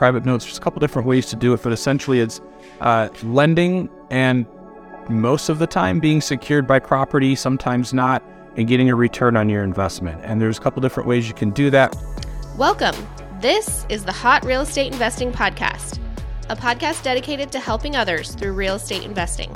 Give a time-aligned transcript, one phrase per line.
[0.00, 0.46] private notes.
[0.46, 2.40] There's a couple different ways to do it, but essentially it's
[2.80, 4.46] uh, lending and
[5.10, 8.22] most of the time being secured by property, sometimes not,
[8.56, 10.18] and getting a return on your investment.
[10.24, 11.94] And there's a couple different ways you can do that.
[12.56, 12.96] Welcome.
[13.40, 15.98] This is the Hot Real Estate Investing Podcast,
[16.48, 19.54] a podcast dedicated to helping others through real estate investing.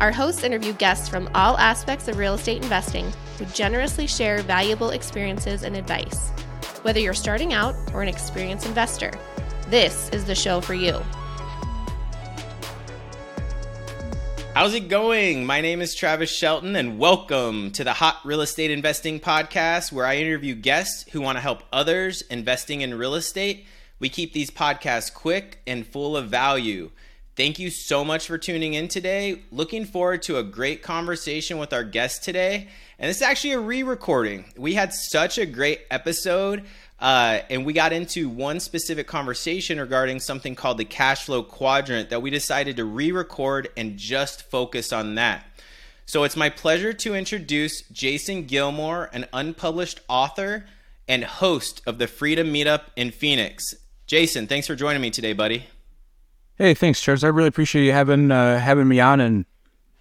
[0.00, 4.90] Our hosts interview guests from all aspects of real estate investing who generously share valuable
[4.90, 6.30] experiences and advice.
[6.82, 9.12] Whether you're starting out or an experienced investor,
[9.70, 11.00] this is the show for you.
[14.52, 15.46] How's it going?
[15.46, 20.04] My name is Travis Shelton, and welcome to the Hot Real Estate Investing Podcast, where
[20.04, 23.64] I interview guests who want to help others investing in real estate.
[24.00, 26.90] We keep these podcasts quick and full of value.
[27.36, 29.42] Thank you so much for tuning in today.
[29.52, 32.68] Looking forward to a great conversation with our guest today.
[32.98, 34.52] And this is actually a re recording.
[34.58, 36.66] We had such a great episode.
[37.00, 42.10] Uh, and we got into one specific conversation regarding something called the cash flow quadrant
[42.10, 45.44] that we decided to re record and just focus on that.
[46.04, 50.66] So it's my pleasure to introduce Jason Gilmore, an unpublished author
[51.08, 53.74] and host of the Freedom Meetup in Phoenix.
[54.06, 55.66] Jason, thanks for joining me today, buddy.
[56.56, 57.24] Hey, thanks, Charles.
[57.24, 59.46] I really appreciate you having uh, having me on and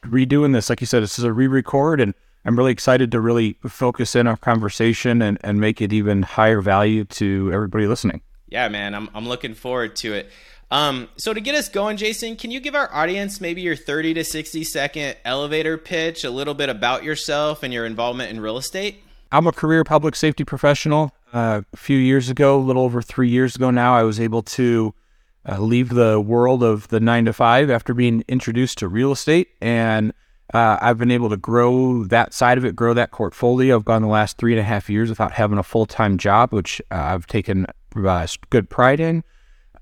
[0.03, 0.69] redoing this.
[0.69, 2.13] Like you said, this is a re-record, and
[2.45, 6.61] I'm really excited to really focus in our conversation and, and make it even higher
[6.61, 8.21] value to everybody listening.
[8.47, 10.29] Yeah, man, I'm I'm looking forward to it.
[10.71, 14.13] Um, so to get us going, Jason, can you give our audience maybe your 30
[14.15, 18.57] to 60 second elevator pitch, a little bit about yourself and your involvement in real
[18.57, 19.03] estate?
[19.31, 21.11] I'm a career public safety professional.
[21.33, 24.41] Uh, a few years ago, a little over three years ago now, I was able
[24.43, 24.93] to
[25.47, 29.49] uh, leave the world of the nine to five after being introduced to real estate.
[29.61, 30.13] And
[30.53, 33.75] uh, I've been able to grow that side of it, grow that portfolio.
[33.75, 36.51] I've gone the last three and a half years without having a full time job,
[36.51, 39.23] which uh, I've taken uh, good pride in.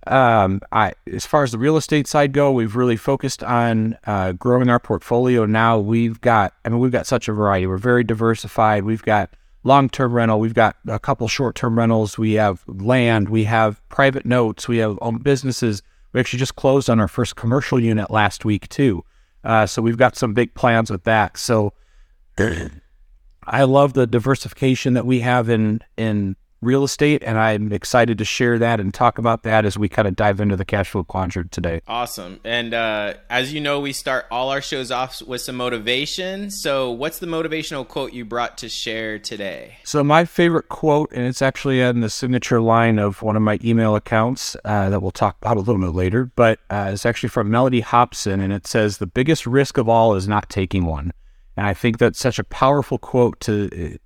[0.08, 4.34] Um, I, as far as the real estate side go, we've really focused on uh,
[4.34, 5.46] growing our portfolio.
[5.46, 7.68] Now we've got, I mean, we've got such a variety.
[7.68, 8.84] We're very diversified.
[8.84, 9.30] We've got
[9.64, 10.40] long term rental.
[10.40, 12.18] We've got a couple short term rentals.
[12.18, 13.30] We have land.
[13.30, 14.68] We have private notes.
[14.68, 15.82] We have businesses.
[16.14, 19.04] We actually just closed on our first commercial unit last week, too.
[19.48, 21.38] Uh, so we've got some big plans with that.
[21.38, 21.72] So
[22.38, 28.26] I love the diversification that we have in in real estate, and I'm excited to
[28.26, 31.04] share that and talk about that as we kind of dive into the cash flow
[31.04, 31.82] quadrant today.
[31.88, 32.40] Awesome.
[32.44, 36.50] And uh, as you know, we start all our shows off with some motivation.
[36.50, 39.78] So, what's the motivational quote you brought to share today?
[39.84, 43.60] So, my favorite quote, and it's actually in the signature line of one of my
[43.64, 47.30] email accounts uh, that we'll talk about a little bit later, but uh, it's actually
[47.30, 51.14] from Mellody Hobson, and it says, The biggest risk of all is not taking one.
[51.56, 53.98] And I think that's such a powerful quote to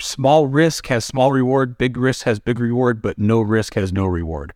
[0.00, 4.06] small risk has small reward, big risk has big reward, but no risk has no
[4.06, 4.52] reward.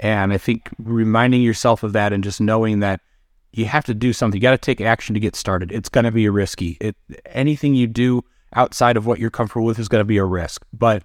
[0.00, 3.00] And I think reminding yourself of that and just knowing that
[3.52, 5.72] you have to do something, you got to take action to get started.
[5.72, 6.76] It's going to be risky.
[6.80, 6.96] It
[7.26, 8.22] anything you do
[8.54, 10.64] outside of what you're comfortable with is going to be a risk.
[10.72, 11.02] But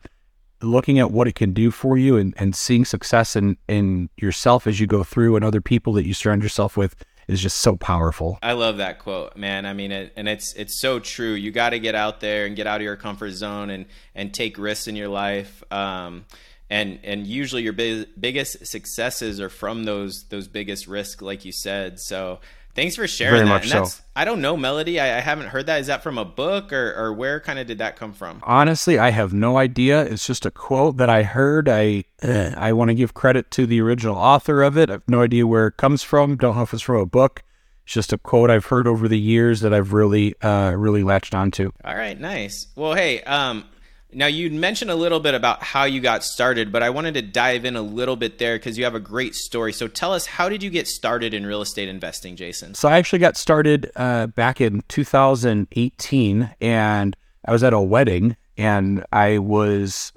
[0.62, 4.68] looking at what it can do for you and, and seeing success in, in yourself
[4.68, 6.96] as you go through and other people that you surround yourself with
[7.32, 8.38] is just so powerful.
[8.42, 9.66] I love that quote, man.
[9.66, 11.34] I mean, it, and it's it's so true.
[11.34, 14.34] You got to get out there and get out of your comfort zone and and
[14.34, 15.64] take risks in your life.
[15.72, 16.26] Um,
[16.70, 21.52] and and usually your big, biggest successes are from those those biggest risks, like you
[21.52, 22.00] said.
[22.00, 22.40] So
[22.76, 23.50] thanks for sharing Very that.
[23.50, 23.80] Much and so.
[23.80, 25.02] that's I don't know, Mellody.
[25.02, 25.80] I, I haven't heard that.
[25.80, 28.42] Is that from a book or or where kind of did that come from?
[28.44, 30.04] Honestly, I have no idea.
[30.04, 31.70] It's just a quote that I heard.
[31.70, 34.90] I uh, I want to give credit to the original author of it.
[34.90, 36.36] I have no idea where it comes from.
[36.38, 37.44] Don't know if it's from a book.
[37.86, 41.34] It's just a quote I've heard over the years that I've really uh, really latched
[41.34, 41.72] onto.
[41.84, 42.68] All right, nice.
[42.76, 43.66] Well, hey, um,
[44.14, 47.22] now you mentioned a little bit about how you got started, but I wanted to
[47.22, 49.74] dive in a little bit there because you have a great story.
[49.74, 52.74] So tell us, how did you get started in real estate investing, Jason?
[52.74, 58.36] So I actually got started uh, back in 2018, and I was at a wedding,
[58.58, 60.12] and I was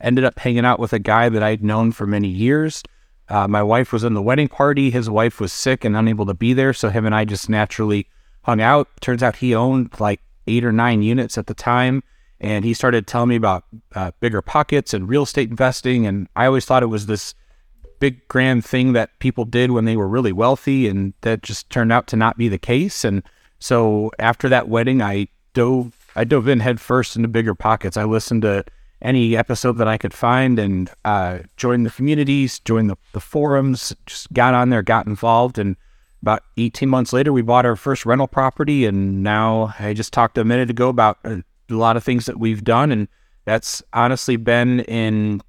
[0.00, 2.82] ended up hanging out with a guy that I'd known for many years.
[3.28, 4.90] Uh, my wife was in the wedding party.
[4.90, 8.06] His wife was sick and unable to be there, so him and I just naturally
[8.42, 8.88] hung out.
[9.00, 12.02] Turns out he owned like eight or nine units at the time
[12.40, 13.64] and he started telling me about
[13.94, 16.06] uh, BiggerPockets and real estate investing.
[16.06, 17.34] And I always thought it was this
[17.98, 21.92] big grand thing that people did when they were really wealthy, and that just turned
[21.92, 23.04] out to not be the case.
[23.04, 23.22] And
[23.58, 27.96] so after that wedding, I dove I dove in headfirst into BiggerPockets.
[27.96, 28.64] I listened to
[29.02, 33.94] any episode that I could find and uh, joined the communities, joined the, the forums,
[34.06, 35.76] just got on there, got involved, and
[36.22, 38.84] about 18 months later, we bought our first rental property.
[38.84, 41.38] And now I just talked a minute ago about uh,
[41.70, 43.08] a lot of things that we've done, and
[43.44, 45.42] that's honestly been in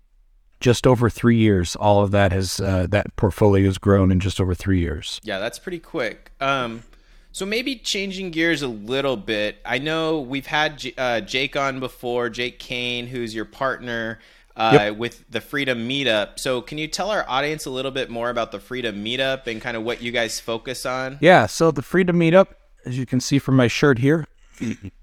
[0.60, 1.76] just over three years.
[1.76, 5.20] All of that has uh, that portfolio has grown in just over three years.
[5.24, 6.32] Yeah, that's pretty quick.
[6.40, 6.84] Um,
[7.32, 9.58] so maybe changing gears a little bit.
[9.66, 14.20] I know we've had J- uh, Jake on before, Jake Kane, who's your partner
[14.56, 14.98] uh, yep.
[14.98, 16.40] with the Freedom Meetup.
[16.40, 19.62] So can you tell our audience a little bit more about the Freedom Meetup and
[19.62, 21.18] kind of what you guys focus on?
[21.22, 22.48] Yeah, so the Freedom Meetup,
[22.86, 24.28] as you can see from my shirt here,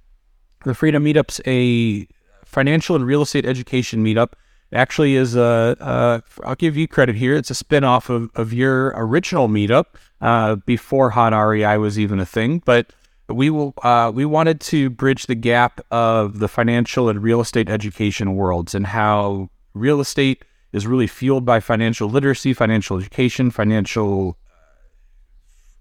[0.69, 2.07] the Freedom Meetup's a
[2.45, 4.33] financial and real estate education meetup
[4.73, 7.35] actually is a, a I'll give you credit here.
[7.37, 9.87] It's a spinoff of, of your original meetup
[10.21, 12.63] uh, before Hot REI was even a thing.
[12.65, 12.93] But
[13.29, 17.69] we will uh, we wanted to bridge the gap of the financial and real estate
[17.69, 24.37] education worlds and how real estate is really fueled by financial literacy, financial education, financial.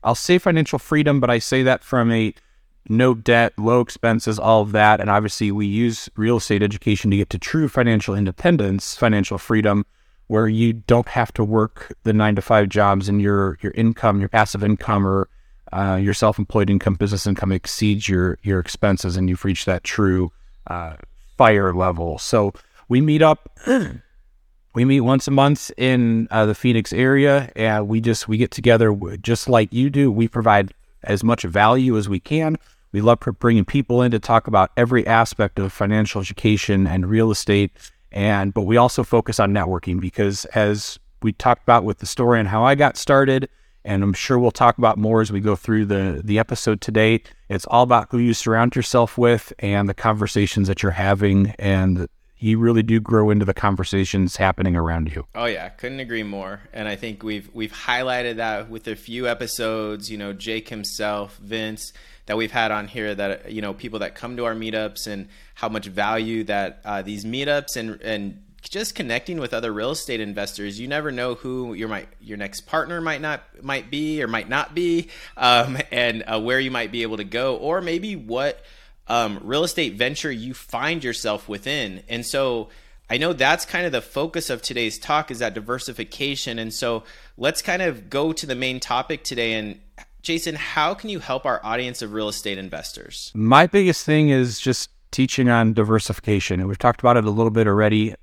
[0.03, 2.33] I'll say financial freedom, but I say that from a
[2.89, 4.99] no debt, low expenses, all of that.
[4.99, 9.85] And obviously, we use real estate education to get to true financial independence, financial freedom,
[10.27, 14.19] where you don't have to work the nine to five jobs and your your income,
[14.19, 15.29] your passive income, or
[15.73, 20.31] uh, your self-employed income, business income exceeds your your expenses, and you've reached that true
[20.67, 20.95] uh,
[21.37, 22.17] fire level.
[22.17, 22.53] So
[22.89, 23.49] we meet up.
[24.73, 28.51] we meet once a month in uh, the Phoenix area, and we just we get
[28.51, 30.11] together just like you do.
[30.11, 30.73] We provide
[31.03, 32.57] as much value as we can
[32.91, 37.31] we love bringing people in to talk about every aspect of financial education and real
[37.31, 37.71] estate.
[38.11, 42.39] And but we also focus on networking because as we talked about with the story
[42.39, 43.49] and how I got started,
[43.83, 47.23] and I'm sure we'll talk about more as we go through the the episode today.
[47.49, 52.07] It's all about who you surround yourself with and the conversations that you're having, and
[52.39, 55.25] you really do grow into the conversations happening around you.
[55.33, 56.61] Oh yeah, couldn't agree more.
[56.73, 60.11] And I think we've we've highlighted that with a few episodes.
[60.11, 61.93] You know, Jake himself, Vince
[62.27, 65.27] that we've had on here that you know people that come to our meetups and
[65.55, 70.19] how much value that uh, these meetups and and just connecting with other real estate
[70.19, 74.27] investors you never know who your might your next partner might not might be or
[74.27, 75.07] might not be
[75.37, 78.61] um, and uh, where you might be able to go or maybe what
[79.09, 82.69] um, real estate venture you find yourself within and so
[83.09, 86.59] I know that's kind of the focus of today's talk is that diversification.
[86.59, 87.03] And so
[87.37, 89.79] let's kind of go to the main topic today and
[90.21, 93.31] Jason, how can you help our audience of real estate investors?
[93.33, 96.59] My biggest thing is just teaching on diversification.
[96.59, 98.13] And we've talked about it a little bit already.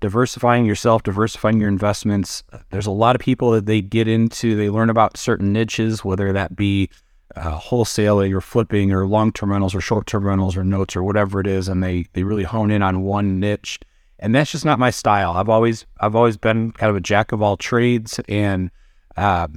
[0.00, 2.42] Diversifying yourself, diversifying your investments.
[2.68, 6.34] There's a lot of people that they get into, they learn about certain niches, whether
[6.34, 6.90] that be
[7.36, 11.02] uh, wholesaling or flipping or long term rentals or short term rentals or notes or
[11.02, 11.68] whatever it is.
[11.68, 13.78] And they, they really hone in on one niche.
[14.18, 15.32] And that's just not my style.
[15.32, 18.70] I've always I've always been kind of a jack of all trades, and
[19.16, 19.48] uh,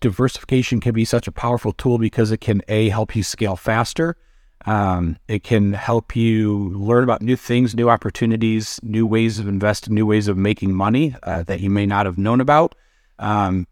[0.00, 4.16] diversification can be such a powerful tool because it can a help you scale faster.
[4.64, 9.94] Um, it can help you learn about new things, new opportunities, new ways of investing,
[9.94, 12.74] new ways of making money uh, that you may not have known about.
[13.18, 13.66] Um,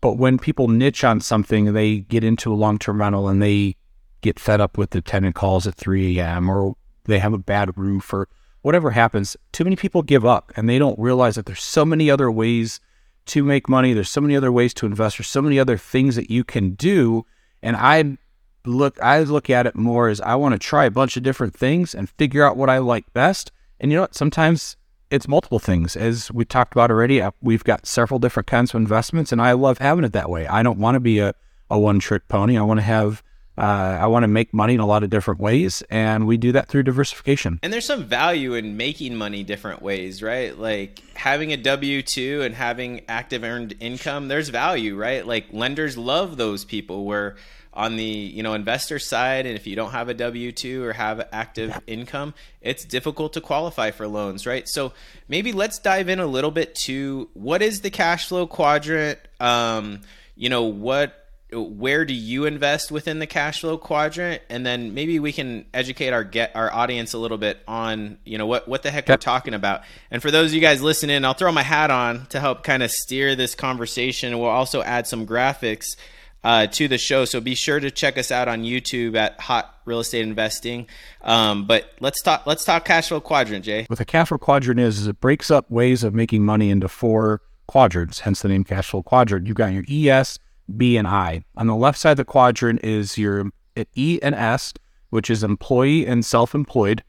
[0.00, 3.76] but when people niche on something, they get into a long term rental and they
[4.20, 6.48] get fed up with the tenant calls at 3 a.m.
[6.48, 8.28] or they have a bad roof or
[8.62, 9.36] whatever happens.
[9.52, 12.80] Too many people give up and they don't realize that there's so many other ways
[13.26, 13.92] to make money.
[13.92, 15.18] There's so many other ways to invest.
[15.18, 17.26] There's so many other things that you can do.
[17.62, 18.18] And I
[18.64, 21.54] look, I look at it more as I want to try a bunch of different
[21.54, 23.52] things and figure out what I like best.
[23.80, 24.14] And you know what?
[24.14, 24.76] Sometimes
[25.10, 25.96] it's multiple things.
[25.96, 29.52] As we talked about already, uh, we've got several different kinds of investments, and I
[29.52, 30.46] love having it that way.
[30.46, 31.34] I don't want to be a,
[31.70, 32.56] a one trick pony.
[32.58, 33.22] I want to have
[33.56, 36.52] uh, I want to make money in a lot of different ways, and we do
[36.52, 37.58] that through diversification.
[37.62, 40.56] And there's some value in making money different ways, right?
[40.56, 44.28] Like having a W two and having active earned income.
[44.28, 45.26] There's value, right?
[45.26, 47.34] Like lenders love those people where
[47.78, 51.26] on the you know investor side and if you don't have a w2 or have
[51.30, 51.78] active yeah.
[51.86, 54.68] income it's difficult to qualify for loans right?
[54.68, 54.92] So
[55.28, 59.18] maybe let's dive in a little bit to what is the cash flow quadrant?
[59.38, 60.00] Um,
[60.34, 61.14] you know what
[61.50, 64.42] where do you invest within the cash flow quadrant?
[64.50, 68.38] And then maybe we can educate our get our audience a little bit on you
[68.38, 69.18] know what what the heck yep.
[69.18, 69.82] we're talking about.
[70.10, 72.82] And for those of you guys listening i'll throw my hat on to help kind
[72.82, 74.38] of steer this conversation.
[74.38, 75.96] We'll also add some graphics
[76.44, 79.74] uh, to the show so be sure to check us out on youtube at hot
[79.84, 80.86] real estate investing
[81.22, 84.80] um, but let's talk let's talk cash flow quadrant jay what the cash flow quadrant
[84.80, 88.64] is is it breaks up ways of making money into four quadrants hence the name
[88.64, 90.38] cash flow quadrant you've got your es
[90.74, 91.42] B, and I.
[91.56, 93.50] On the left side of the quadrant is your
[93.94, 94.74] E and S,
[95.10, 97.02] which is employee and self employed.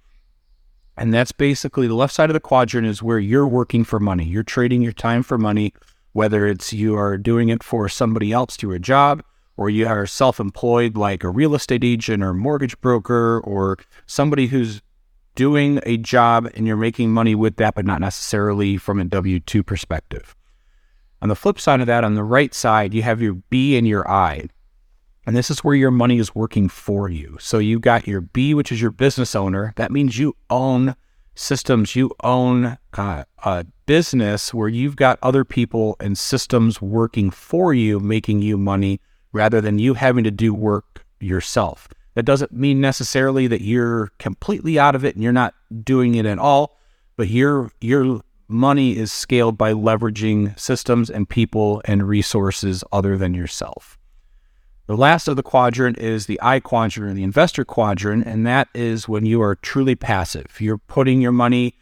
[0.97, 4.25] And that's basically the left side of the quadrant is where you're working for money.
[4.25, 5.73] You're trading your time for money,
[6.13, 9.23] whether it's you are doing it for somebody else through a job
[9.57, 14.47] or you are self employed like a real estate agent or mortgage broker or somebody
[14.47, 14.81] who's
[15.35, 19.39] doing a job and you're making money with that, but not necessarily from a W
[19.39, 20.35] 2 perspective.
[21.21, 23.87] On the flip side of that, on the right side, you have your B and
[23.87, 24.47] your I.
[25.25, 27.37] And this is where your money is working for you.
[27.39, 29.73] So you've got your B, which is your business owner.
[29.75, 30.95] That means you own
[31.35, 37.73] systems, you own uh, a business where you've got other people and systems working for
[37.73, 41.87] you, making you money rather than you having to do work yourself.
[42.13, 46.27] That doesn't mean necessarily that you're completely out of it and you're not doing it
[46.27, 46.77] at all,
[47.17, 53.33] but your your money is scaled by leveraging systems and people and resources other than
[53.33, 53.97] yourself.
[54.85, 59.09] The last of the quadrant is the I quadrant, the investor quadrant, and that is
[59.09, 60.61] when you are truly passive.
[60.61, 61.73] You're putting your money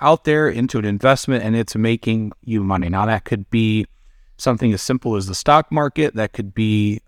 [0.00, 2.88] out there into an investment and it's making you money.
[2.88, 3.86] Now, that could be
[4.36, 7.00] something as simple as the stock market, that could be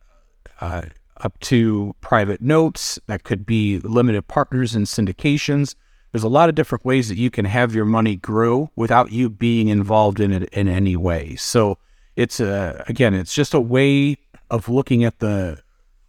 [0.61, 0.83] uh,
[1.19, 5.75] up to private notes, that could be limited partners and syndications.
[6.13, 9.31] There's a lot of different ways that you can have your money grow without you
[9.31, 11.37] being involved in it in any way.
[11.37, 11.79] So,
[12.17, 14.19] it's a, again, it's just a way
[14.51, 15.63] of looking at the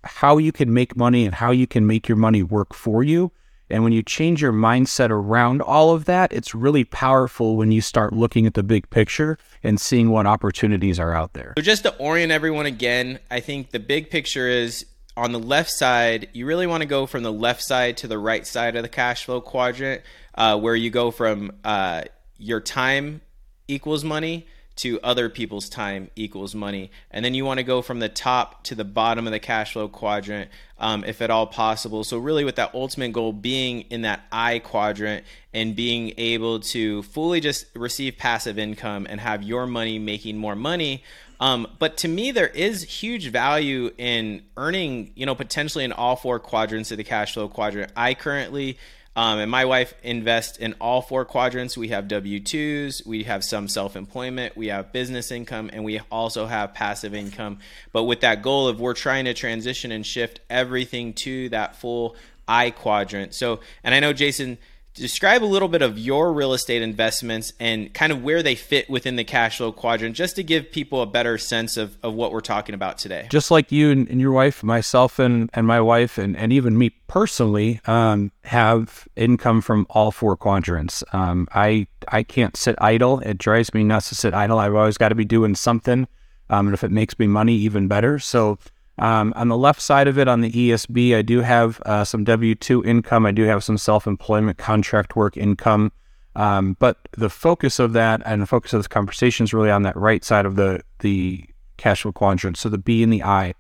[0.04, 3.32] how you can make money and how you can make your money work for you.
[3.72, 7.82] And when you change your mindset around all of that, it's really powerful when you
[7.82, 11.54] start looking at the big picture and seeing what opportunities are out there.
[11.58, 14.86] So, just to orient everyone again, I think the big picture is
[15.18, 18.18] on the left side, you really want to go from the left side to the
[18.18, 20.02] right side of the cash flow quadrant,
[20.36, 22.04] uh, where you go from uh,
[22.38, 23.22] your time
[23.68, 24.48] equals money
[24.82, 26.90] to other people's time equals money.
[27.12, 29.74] And then you want to go from the top to the bottom of the cash
[29.74, 32.04] flow quadrant, um, if at all possible.
[32.04, 35.24] So, really, with that ultimate goal being in that I quadrant
[35.54, 40.56] and being able to fully just receive passive income and have your money making more
[40.56, 41.04] money.
[41.40, 46.16] Um, but to me, there is huge value in earning, you know, potentially in all
[46.16, 47.92] four quadrants of the cash flow quadrant.
[47.96, 48.78] I currently
[49.16, 51.78] um, and my wife invests in all four quadrants.
[51.78, 56.00] We have W 2s, we have some self employment, we have business income, and we
[56.12, 57.60] also have passive income.
[57.92, 62.16] But with that goal of we're trying to transition and shift everything to that full
[62.48, 63.34] I quadrant.
[63.34, 64.58] So, and I know Jason,
[64.94, 68.90] describe a little bit of your real estate investments and kind of where they fit
[68.90, 72.32] within the cash flow quadrant just to give people a better sense of, of what
[72.32, 73.28] we're talking about today.
[73.30, 76.78] Just like you and, and your wife myself and, and my wife and, and even
[76.78, 81.04] me personally um, have income from all four quadrants.
[81.14, 83.20] Um, I, I can't sit idle.
[83.20, 84.60] It drives me nuts to sit idle.
[84.60, 86.08] I've always got to be doing something
[86.50, 88.20] um, and if it makes me money even better.
[88.20, 88.60] So
[88.98, 92.24] um, on the left side of it, on the ESB, I do have uh, some
[92.24, 93.26] W 2 income.
[93.26, 95.92] I do have some self employment contract work income.
[96.36, 99.84] Um, but the focus of that and the focus of this conversation is really on
[99.84, 101.44] that right side of the, the
[101.78, 102.58] cash flow quadrant.
[102.58, 103.54] So the B and the I.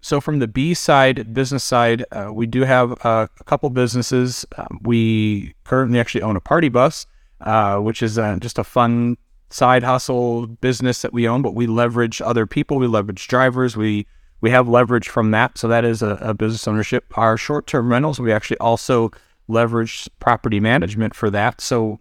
[0.00, 4.44] So from the B side, business side, uh, we do have uh, a couple businesses.
[4.56, 7.06] Um, we currently actually own a party bus,
[7.40, 9.16] uh, which is uh, just a fun
[9.50, 12.78] side hustle business that we own, but we leverage other people.
[12.78, 13.76] We leverage drivers.
[13.76, 14.06] We
[14.42, 15.56] we have leverage from that.
[15.56, 17.06] So that is a, a business ownership.
[17.16, 19.10] Our short term rentals, we actually also
[19.48, 21.62] leverage property management for that.
[21.62, 21.98] So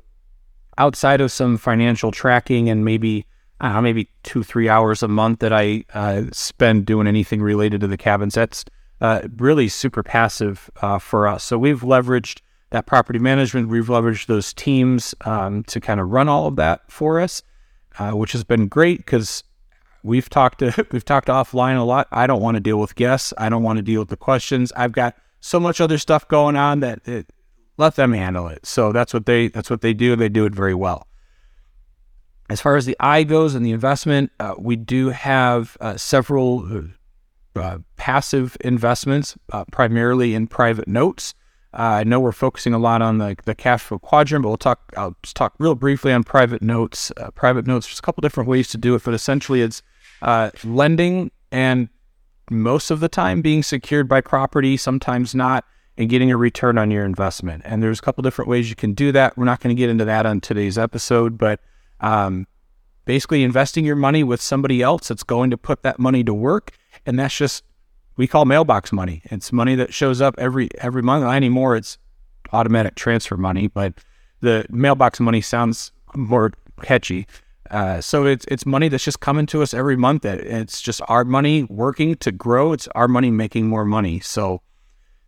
[0.78, 3.26] outside of some financial tracking and maybe
[3.62, 7.44] I don't know, maybe two, three hours a month that I uh, spend doing anything
[7.44, 8.34] related to the cabins.
[8.34, 8.66] That's
[9.02, 11.44] uh, really super passive uh, for us.
[11.44, 13.70] So we've leveraged that property management.
[13.70, 17.44] We've leveraged those teams um, to kind of run all of that for us,
[18.00, 19.44] uh, which has been great because
[20.04, 22.08] We've talked to, we've talked offline a lot.
[22.12, 23.34] I don't want to deal with guests.
[23.38, 24.72] I don't want to deal with the questions.
[24.76, 27.32] I've got so much other stuff going on that it,
[27.78, 28.66] let them handle it.
[28.66, 30.16] So that's what they that's what they do.
[30.16, 31.08] They do it very well.
[32.50, 36.90] As far as the I goes and the investment, uh, we do have uh, several
[37.56, 41.34] uh, passive investments, uh, primarily in private notes.
[41.74, 44.58] Uh, I know we're focusing a lot on the, the cash flow quadrant, but we'll
[44.58, 44.92] talk.
[44.98, 47.12] I'll just talk real briefly on private notes.
[47.16, 47.88] Uh, private notes.
[47.88, 49.82] There's a couple different ways to do it, but essentially, it's
[50.22, 51.90] uh, lending and
[52.50, 55.66] most of the time being secured by property, sometimes not,
[55.98, 57.62] and getting a return on your investment.
[57.66, 59.38] And there's a couple different ways you can do that.
[59.38, 61.60] We're not going to get into that on today's episode, but
[62.00, 62.48] um,
[63.06, 66.72] basically investing your money with somebody else that's going to put that money to work,
[67.06, 67.64] and that's just
[68.18, 69.22] we call mailbox money.
[69.26, 71.26] It's money that shows up every every month.
[71.26, 71.98] Anymore, it's
[72.52, 73.94] automatic transfer money, but
[74.42, 76.52] the mailbox money sounds more
[76.82, 77.28] catchy.
[77.72, 80.26] Uh, so it's it's money that's just coming to us every month.
[80.26, 82.74] It's just our money working to grow.
[82.74, 84.20] It's our money making more money.
[84.20, 84.62] So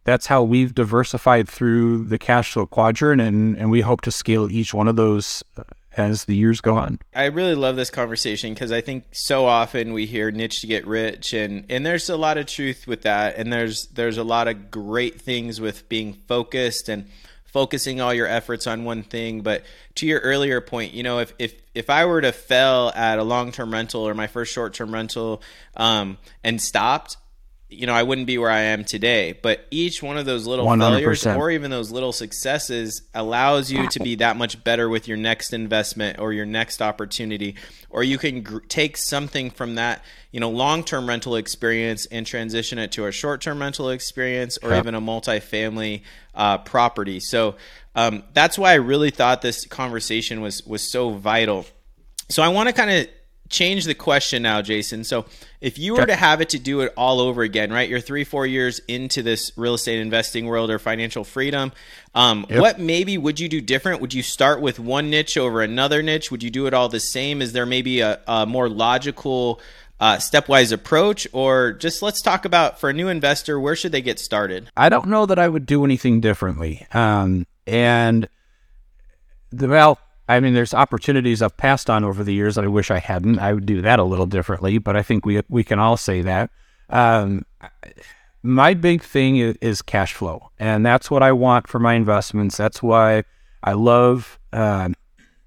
[0.04, 4.52] that's how we've diversified through the cash flow quadrant, and and we hope to scale
[4.52, 5.64] each one of those uh,
[5.96, 7.00] as the years go on.
[7.16, 10.86] I really love this conversation because I think so often we hear niche to get
[10.86, 14.50] rich, and and there's a lot of truth with that, and there's there's a lot
[14.50, 17.08] of great things with being focused and
[17.54, 19.42] focusing all your efforts on one thing.
[19.42, 19.64] But
[19.96, 23.24] to your earlier point, you know, if if if I were to fail at a
[23.24, 25.42] long term rental or my first short term rental
[25.78, 27.18] um, and stopped,
[27.74, 29.34] you know, I wouldn't be where I am today.
[29.42, 30.80] But each one of those little 100%.
[30.80, 35.18] failures or even those little successes allows you to be that much better with your
[35.18, 37.56] next investment or your next opportunity.
[37.90, 42.80] Or you can gr- take something from that, you know, long-term rental experience and transition
[42.80, 46.02] it to a short-term rental experience or even a multifamily
[46.36, 47.20] uh, property.
[47.20, 47.56] So
[47.96, 51.66] um, that's why I really thought this conversation was was so vital.
[52.30, 53.08] So I want to kind of
[53.54, 55.04] change the question now, Jason.
[55.04, 55.26] So
[55.62, 57.88] if you were to have it to do it all over again, right?
[57.88, 61.72] You're three, four years into this real estate investing world or financial freedom.
[62.14, 62.60] Um, yep.
[62.60, 64.02] What maybe would you do different?
[64.02, 66.32] Would you start with one niche over another niche?
[66.32, 67.42] Would you do it all the same?
[67.42, 69.62] Is there maybe a, a more logical
[70.00, 74.02] uh, stepwise approach, or just let's talk about for a new investor, where should they
[74.02, 74.70] get started?
[74.76, 76.86] I don't know that I would do anything differently.
[76.94, 78.28] Um, and
[79.52, 82.90] the, well, I mean, there's opportunities I've passed on over the years that I wish
[82.90, 83.40] I hadn't.
[83.40, 86.22] I would do that a little differently, but I think we we can all say
[86.22, 86.50] that.
[86.90, 87.46] Um,
[88.42, 92.58] my big thing is, is, cash flow, and that's what I want for my investments.
[92.58, 93.24] That's why
[93.64, 94.90] I love uh,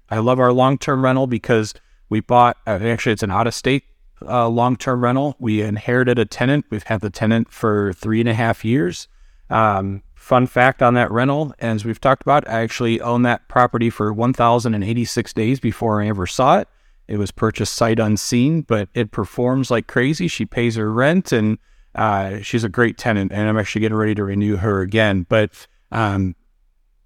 [0.09, 1.73] I love our long term rental because
[2.09, 3.83] we bought uh, actually it's an out of state
[4.21, 5.35] uh, long term rental.
[5.39, 6.65] We inherited a tenant.
[6.69, 9.07] We've had the tenant for three and a half years.
[9.49, 13.89] Um, Fun fact on that rental, as we've talked about, I actually owned that property
[13.89, 16.67] for 1,086 days before I ever saw it.
[17.07, 20.27] It was purchased sight unseen, but it performs like crazy.
[20.27, 21.57] She pays her rent, and
[21.95, 23.31] uh, she's a great tenant.
[23.31, 25.25] And I'm actually getting ready to renew her again.
[25.29, 26.35] But um,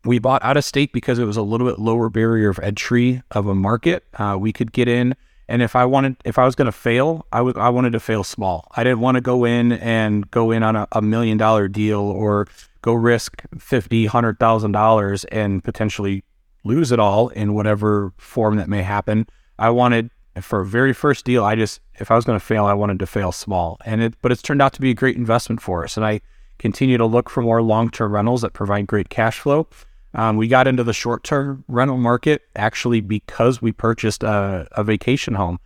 [0.04, 3.22] we bought out of state because it was a little bit lower barrier of entry
[3.30, 4.04] of a market.
[4.16, 5.16] Uh, we could get in,
[5.48, 7.56] and if I wanted, if I was going to fail, I would.
[7.56, 8.68] I wanted to fail small.
[8.76, 12.00] I didn't want to go in and go in on a, a million dollar deal
[12.00, 12.48] or
[12.82, 16.24] go risk fifty, hundred thousand dollars and potentially
[16.64, 19.28] lose it all in whatever form that may happen.
[19.58, 22.66] I wanted for a very first deal, I just if I was going to fail,
[22.66, 25.18] I wanted to fail small, and it but it's turned out to be a great
[25.18, 26.22] investment for us, and I
[26.58, 29.68] continue to look for more long term rentals that provide great cash flow.
[30.14, 34.84] Um, we got into the short term rental market actually because we purchased a, a
[34.84, 35.60] vacation home.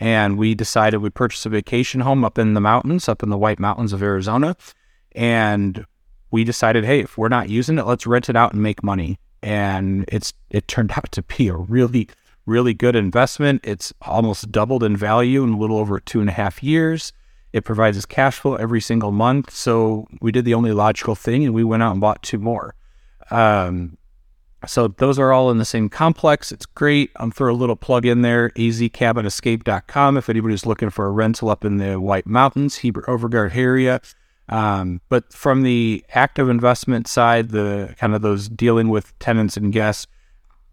[0.00, 3.38] And we decided we purchased a vacation home up in the mountains, up in the
[3.38, 4.56] White Mountains of Arizona.
[5.12, 5.86] And
[6.32, 9.18] we decided, hey, if we're not using it, let's rent it out and make money.
[9.42, 12.08] And it's it turned out to be a really,
[12.46, 13.60] really good investment.
[13.62, 17.12] It's almost doubled in value in a little over two and a half years.
[17.52, 19.50] It provides us cash flow every single month.
[19.50, 22.74] So we did the only logical thing and we went out and bought two more.
[23.30, 23.98] Um,
[24.66, 26.50] so those are all in the same complex.
[26.50, 27.10] It's great.
[27.16, 31.64] I'm throw a little plug in there, azcabinescape.com if anybody's looking for a rental up
[31.64, 34.00] in the White Mountains, Heber Overgaard area.
[34.48, 39.72] Um, but from the active investment side, the kind of those dealing with tenants and
[39.72, 40.06] guests,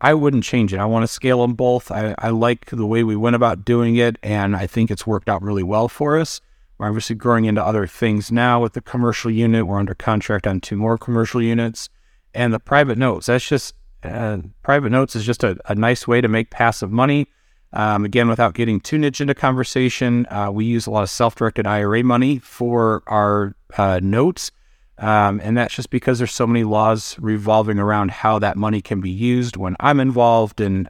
[0.02, 0.80] I wouldn't change it.
[0.80, 1.92] I want to scale them both.
[1.92, 5.30] I, I like the way we went about doing it, and I think it's worked
[5.30, 6.42] out really well for us.
[6.78, 9.68] We're obviously growing into other things now with the commercial unit.
[9.68, 11.90] We're under contract on two more commercial units.
[12.34, 16.22] And the private notes, that's just, uh, private notes is just a, a nice way
[16.22, 17.28] to make passive money.
[17.72, 21.68] Um, again, without getting too niche into conversation, uh, we use a lot of self-directed
[21.68, 24.52] IRA money for our uh, notes,
[24.98, 29.02] um, and that's just because there's so many laws revolving around how that money can
[29.02, 30.90] be used when I'm involved, and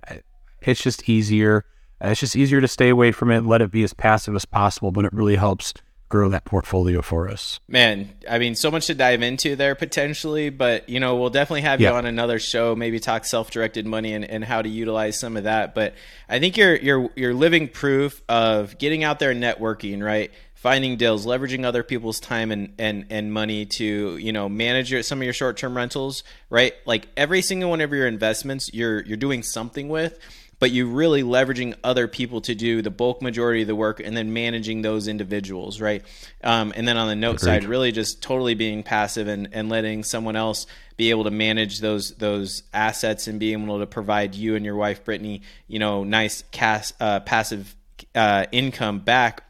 [0.62, 1.66] it's just easier.
[2.00, 4.92] it's just easier to stay away from it, let it be as passive as possible,
[4.92, 5.74] but it really helps
[6.10, 7.60] grow that portfolio for us.
[7.68, 11.62] Man, I mean, so much to dive into there potentially, but you know, we'll definitely
[11.62, 11.92] have yeah.
[11.92, 15.44] you on another show, maybe talk self-directed money and, and how to utilize some of
[15.44, 15.76] that.
[15.76, 15.94] But
[16.28, 20.32] I think you're you're you're living proof of getting out there and networking, right?
[20.56, 25.04] Finding deals, leveraging other people's time and, and, and money to, you know, manage your,
[25.04, 26.74] some of your short term rentals, right?
[26.86, 30.20] Like every single one of your investments you're you're doing something with
[30.60, 34.16] but you're really leveraging other people to do the bulk majority of the work and
[34.16, 36.04] then managing those individuals, right?
[36.44, 37.62] Um, and then on the note Agreed.
[37.62, 40.68] side, really just totally being passive and, and letting someone else
[40.98, 44.76] be able to manage those those assets and being able to provide you and your
[44.76, 47.74] wife Brittany, you know, nice cash, uh, passive
[48.14, 49.44] uh, income back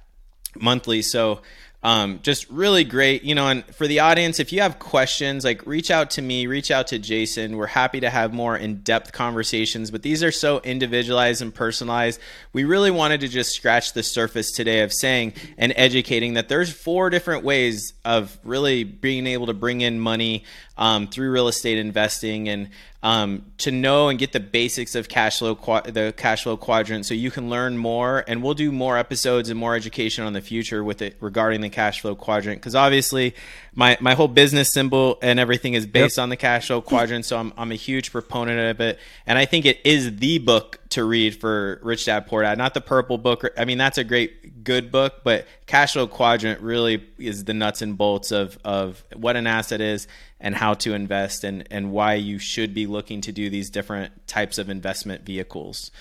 [0.60, 1.02] monthly.
[1.02, 1.42] So
[1.82, 5.66] um, just really great you know and for the audience if you have questions like
[5.66, 7.56] reach out to me reach out to jason.
[7.56, 12.20] We're happy to have more in-depth conversations but these are so individualized and personalized.
[12.52, 16.72] We really wanted to just scratch the surface today of saying and educating that there's
[16.72, 20.44] four different ways of really being able to bring in money
[20.80, 22.70] um, through real estate investing and
[23.04, 25.54] um, to know and get the basics of cash flow,
[25.86, 28.26] the cash flow quadrant, so you can learn more.
[28.28, 31.70] And we'll do more episodes and more education on the future with it regarding the
[31.70, 33.36] cash flow quadrant because obviously
[33.74, 36.24] my my whole business symbol and everything is based yep.
[36.24, 37.26] on the cash flow quadrant.
[37.26, 40.80] So I'm I'm a huge proponent of it, and I think it is the book
[40.90, 43.46] to read for Rich Dad Poor Dad, not the purple book.
[43.58, 47.82] I mean that's a great good book, but cash flow quadrant really is the nuts
[47.82, 50.08] and bolts of of what an asset is
[50.40, 54.28] and how to invest and and why you should be looking to do these different
[54.28, 55.92] types of investment vehicles.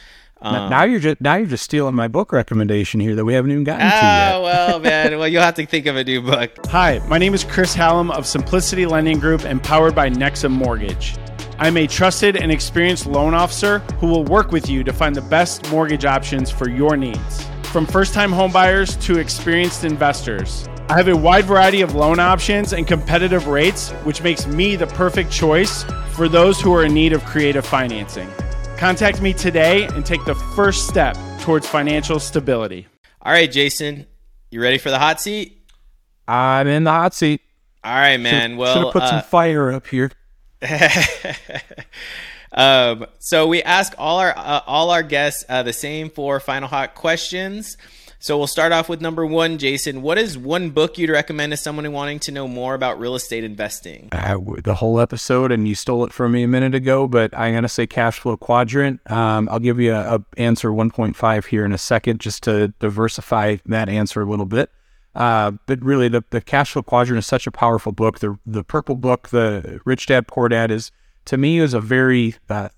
[0.40, 3.50] Um, now you're just now you're just stealing my book recommendation here that we haven't
[3.50, 4.34] even gotten oh, to yet.
[4.34, 5.18] Oh well, man.
[5.18, 6.52] well, you'll have to think of a new book.
[6.66, 11.16] Hi, my name is Chris Hallam of Simplicity Lending Group and powered by Nexa Mortgage.
[11.58, 15.22] I'm a trusted and experienced loan officer who will work with you to find the
[15.22, 17.48] best mortgage options for your needs.
[17.72, 22.86] From first-time homebuyers to experienced investors, I have a wide variety of loan options and
[22.86, 27.22] competitive rates, which makes me the perfect choice for those who are in need of
[27.26, 28.26] creative financing.
[28.78, 32.86] Contact me today and take the first step towards financial stability.
[33.20, 34.06] All right, Jason,
[34.50, 35.60] you ready for the hot seat?
[36.26, 37.42] I'm in the hot seat.
[37.84, 38.52] All right, man.
[38.52, 40.10] Should, well, should have put uh, some fire up here.
[42.52, 46.68] um, so we ask all our uh, all our guests uh, the same four final
[46.68, 47.76] hot questions.
[48.20, 50.02] So we'll start off with number one, Jason.
[50.02, 53.44] What is one book you'd recommend to someone wanting to know more about real estate
[53.44, 54.08] investing?
[54.10, 57.52] Uh, the whole episode, and you stole it from me a minute ago, but I'm
[57.52, 59.08] going to say cash flow quadrant.
[59.08, 63.58] Um, I'll give you a, a, answer 1.5 here in a second, just to diversify
[63.66, 64.72] that answer a little bit.
[65.14, 68.18] Uh, but really, the, the cash flow quadrant is such a powerful book.
[68.18, 70.90] The the purple book, the Rich Dad Poor Dad, is
[71.28, 72.70] to me it was a very uh,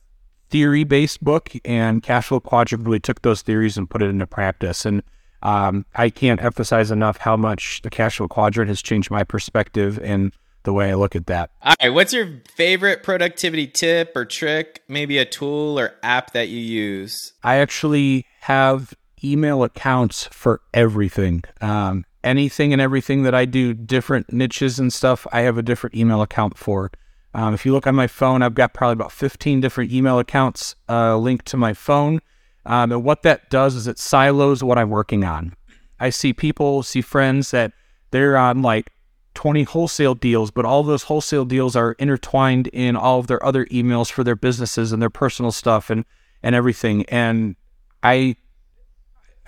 [0.51, 4.27] theory based book, and cash flow quadrant really took those theories and put it into
[4.27, 4.85] practice.
[4.85, 5.05] And
[5.43, 10.01] um, I can't emphasize enough how much the cash flow quadrant has changed my perspective
[10.03, 10.33] and
[10.65, 11.51] the way I look at that.
[11.63, 16.49] All right, what's your favorite productivity tip or trick, maybe a tool or app that
[16.49, 17.33] you use?
[17.45, 21.45] I actually have email accounts for everything.
[21.61, 25.95] Um, anything and everything that I do, different niches and stuff, I have a different
[25.95, 26.91] email account for.
[27.35, 30.75] Um, if you look on my phone, I've got probably about 15 different email accounts
[30.89, 32.21] uh, linked to my phone.
[32.67, 35.55] Um, and what that does is it silos what I'm working on.
[35.99, 37.73] I see people, see friends that
[38.11, 38.91] they're on like
[39.35, 43.67] 20 wholesale deals, but all those wholesale deals are intertwined in all of their other
[43.67, 46.05] emails for their businesses and their personal stuff and,
[46.43, 47.05] and everything.
[47.07, 47.55] And
[48.03, 48.37] I,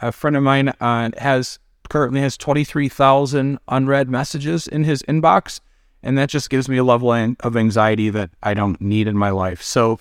[0.01, 5.61] a friend of mine uh, has currently has 23,000 unread messages in his inbox.
[6.03, 9.31] And that just gives me a level of anxiety that I don't need in my
[9.31, 9.63] life.
[9.63, 10.01] So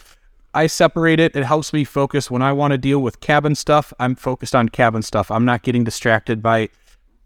[0.53, 1.35] I separate it.
[1.35, 3.93] It helps me focus when I want to deal with cabin stuff.
[3.99, 5.31] I'm focused on cabin stuff.
[5.31, 6.69] I'm not getting distracted by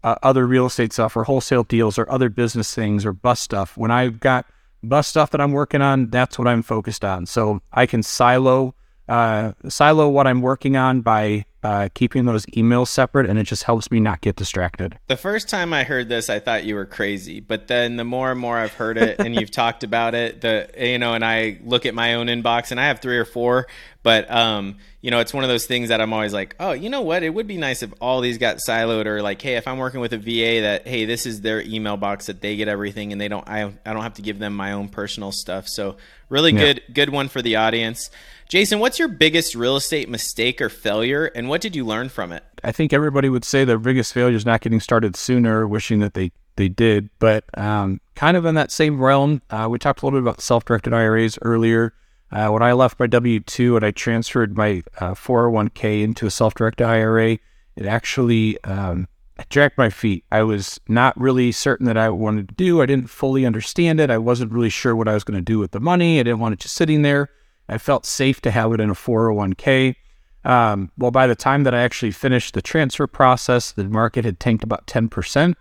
[0.04, 3.76] uh, other real estate stuff or wholesale deals or other business things or bus stuff.
[3.76, 4.46] When I've got
[4.82, 7.26] bus stuff that I'm working on, that's what I'm focused on.
[7.26, 8.74] So I can silo
[9.08, 13.64] uh, silo what I'm working on by uh, keeping those emails separate, and it just
[13.64, 14.96] helps me not get distracted.
[15.08, 18.30] The first time I heard this, I thought you were crazy, but then the more
[18.30, 21.58] and more I've heard it, and you've talked about it, the you know, and I
[21.64, 23.66] look at my own inbox, and I have three or four,
[24.04, 26.88] but um, you know, it's one of those things that I'm always like, oh, you
[26.88, 27.24] know what?
[27.24, 29.98] It would be nice if all these got siloed, or like, hey, if I'm working
[29.98, 33.20] with a VA, that hey, this is their email box that they get everything, and
[33.20, 35.66] they don't, I, I don't have to give them my own personal stuff.
[35.66, 35.96] So
[36.28, 36.60] really yeah.
[36.60, 38.08] good, good one for the audience.
[38.48, 42.30] Jason, what's your biggest real estate mistake or failure, and what did you learn from
[42.30, 42.44] it?
[42.62, 46.14] I think everybody would say their biggest failure is not getting started sooner, wishing that
[46.14, 47.10] they they did.
[47.18, 50.40] But um, kind of in that same realm, uh, we talked a little bit about
[50.40, 51.92] self-directed IRAs earlier.
[52.30, 56.30] Uh, when I left my W two and I transferred my uh, 401k into a
[56.30, 57.38] self-directed IRA,
[57.74, 59.08] it actually um,
[59.48, 60.24] dragged my feet.
[60.30, 62.80] I was not really certain that I wanted to do.
[62.80, 64.08] I didn't fully understand it.
[64.08, 66.20] I wasn't really sure what I was going to do with the money.
[66.20, 67.28] I didn't want it just sitting there.
[67.68, 69.96] I felt safe to have it in a 401k.
[70.44, 74.38] Um, well, by the time that I actually finished the transfer process, the market had
[74.38, 75.54] tanked about 10%.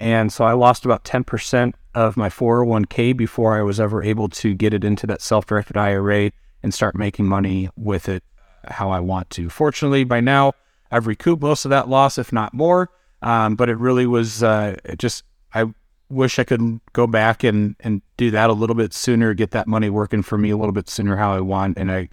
[0.00, 4.54] And so I lost about 10% of my 401k before I was ever able to
[4.54, 8.24] get it into that self directed IRA and start making money with it
[8.64, 9.50] how I want to.
[9.50, 10.54] Fortunately, by now,
[10.90, 12.90] I've recouped most of that loss, if not more.
[13.20, 15.66] Um, but it really was uh, just, I
[16.12, 19.66] wish I could go back and, and do that a little bit sooner, get that
[19.66, 22.08] money working for me a little bit sooner how I want, and I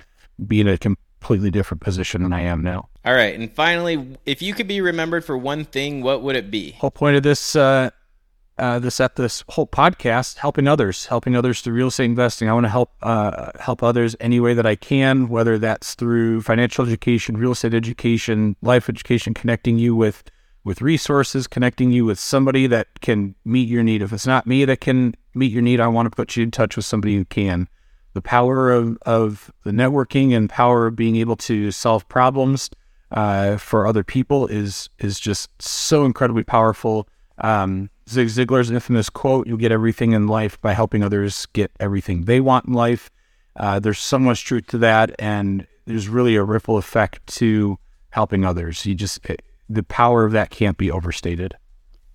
[0.46, 2.90] be in a completely different position than I am now.
[3.06, 6.50] All right, and finally, if you could be remembered for one thing, what would it
[6.50, 6.72] be?
[6.72, 7.90] Whole point of this uh,
[8.58, 12.50] uh, this at this whole podcast, helping others, helping others through real estate investing.
[12.50, 16.42] I want to help uh, help others any way that I can, whether that's through
[16.42, 20.24] financial education, real estate education, life education, connecting you with
[20.64, 24.02] with resources, connecting you with somebody that can meet your need.
[24.02, 26.52] If it's not me that can meet your need, I want to put you in
[26.52, 27.68] touch with somebody who can.
[28.14, 32.70] The power of, of the networking and power of being able to solve problems
[33.12, 37.08] uh, for other people is is just so incredibly powerful.
[37.40, 42.26] Um, Zig Ziglar's infamous quote, You'll get everything in life by helping others get everything
[42.26, 43.10] they want in life.
[43.56, 45.12] Uh, there's so much truth to that.
[45.20, 47.78] And there's really a ripple effect to
[48.10, 48.86] helping others.
[48.86, 51.56] You just, it, the power of that can't be overstated.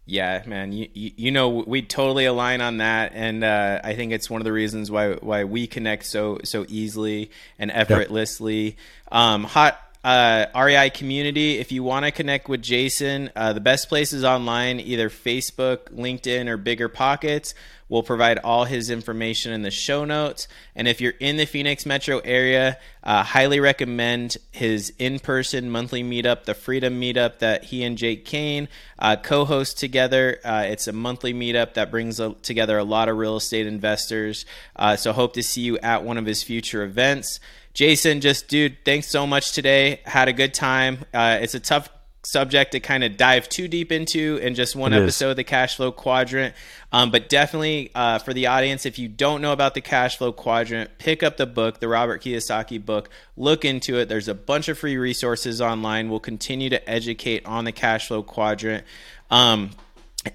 [0.07, 0.73] Yeah, man.
[0.73, 4.41] You, you, you know we totally align on that, and uh, I think it's one
[4.41, 8.65] of the reasons why why we connect so so easily and effortlessly.
[8.65, 8.77] Yep.
[9.13, 11.59] Um, hot uh, REI community.
[11.59, 15.91] If you want to connect with Jason, uh, the best place is online, either Facebook,
[15.95, 17.55] LinkedIn, or BiggerPockets.
[17.89, 20.49] We'll provide all his information in the show notes.
[20.75, 26.03] And if you're in the Phoenix metro area, uh, highly recommend his in person monthly
[26.03, 30.39] meetup, the Freedom Meetup that he and Jake Kane uh, co host together.
[30.45, 34.47] Uh, it's a monthly meetup that brings a, together a lot of real estate investors.
[34.77, 37.39] Uh, so hope to see you at one of his future events.
[37.75, 40.01] Jason, just dude, thanks so much today.
[40.05, 40.99] Had a good time.
[41.13, 41.89] Uh, it's a tough
[42.27, 45.31] subject to kind of dive too deep into in just one it episode is.
[45.33, 46.55] of the cash flow quadrant.
[46.93, 50.33] Um, but definitely uh, for the audience, if you don't know about the cash flow
[50.33, 54.09] quadrant, pick up the book, the Robert Kiyosaki book, look into it.
[54.09, 56.09] There's a bunch of free resources online.
[56.09, 58.85] We'll continue to educate on the cash flow quadrant.
[59.31, 59.71] Um,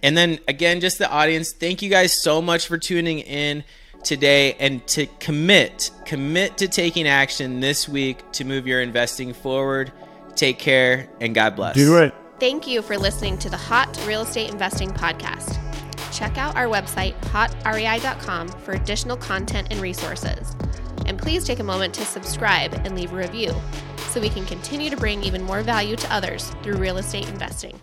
[0.03, 3.63] and then again, just the audience, thank you guys so much for tuning in
[4.03, 9.91] today and to commit commit to taking action this week to move your investing forward.
[10.35, 11.75] Take care and god bless.
[11.75, 12.13] Do it.
[12.39, 15.57] Thank you for listening to the hot real estate investing podcast.
[16.13, 20.55] Check out our website hotrei.com for additional content and resources.
[21.05, 23.53] And please take a moment to subscribe and leave a review
[24.09, 27.79] so we can continue to bring even more value to others through real estate investing